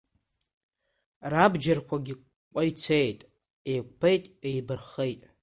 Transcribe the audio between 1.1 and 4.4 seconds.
Рабџьарқәагь кәеи-цеит, еиқәԥеит,